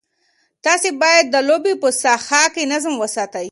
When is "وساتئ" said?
2.99-3.47